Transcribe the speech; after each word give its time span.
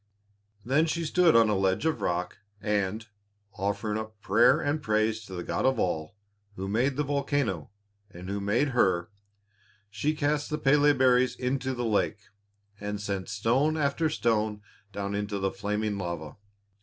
Then 0.65 0.87
she 0.87 1.05
stood 1.05 1.35
on 1.35 1.47
a 1.47 1.55
ledge 1.55 1.85
of 1.85 2.01
rock, 2.01 2.39
and, 2.59 3.05
offering 3.53 3.99
up 3.99 4.19
prayer 4.19 4.59
and 4.59 4.81
praise 4.81 5.23
to 5.25 5.35
the 5.35 5.43
God 5.43 5.63
of 5.63 5.77
all, 5.77 6.15
Who 6.55 6.67
made 6.67 6.95
the 6.95 7.03
volcano 7.03 7.69
and 8.09 8.27
Who 8.27 8.39
made 8.41 8.69
her, 8.69 9.11
she 9.91 10.15
cast 10.15 10.49
the 10.49 10.57
Pélé 10.57 10.97
berries 10.97 11.35
into 11.35 11.75
the 11.75 11.85
lake, 11.85 12.21
and 12.79 12.99
sent 12.99 13.29
stone 13.29 13.77
after 13.77 14.09
stone 14.09 14.63
down 14.91 15.13
into 15.13 15.37
the 15.37 15.51
flaming 15.51 15.99
lava. 15.99 16.35